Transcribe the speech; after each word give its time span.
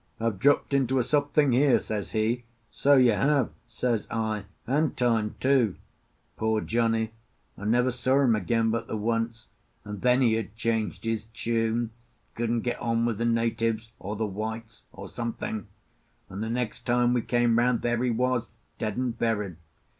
'I've 0.19 0.39
dropped 0.39 0.73
into 0.73 0.97
a 0.97 1.03
soft 1.03 1.35
thing 1.35 1.51
here,' 1.51 1.77
says 1.77 2.13
he.—'So 2.13 2.95
you 2.95 3.11
have,' 3.11 3.51
says 3.67 4.07
I, 4.09 4.45
'and 4.65 4.97
time 4.97 5.35
too!' 5.39 5.75
Poor 6.37 6.59
Johnny! 6.59 7.11
I 7.55 7.65
never 7.65 7.91
saw 7.91 8.21
him 8.21 8.35
again 8.35 8.71
but 8.71 8.87
the 8.87 8.97
once, 8.97 9.49
and 9.85 10.01
then 10.01 10.23
he 10.23 10.33
had 10.33 10.55
changed 10.55 11.03
his 11.03 11.25
tune—couldn't 11.25 12.61
get 12.61 12.79
on 12.79 13.05
with 13.05 13.19
the 13.19 13.25
natives, 13.25 13.91
or 13.99 14.15
the 14.15 14.25
whites, 14.25 14.85
or 14.91 15.07
something; 15.07 15.67
and 16.29 16.41
the 16.43 16.49
next 16.49 16.87
time 16.87 17.13
we 17.13 17.21
came 17.21 17.59
round 17.59 17.83
there 17.83 18.01
he 18.03 18.09
was 18.09 18.49
dead 18.79 18.97
and 18.97 19.15
buried. 19.19 19.55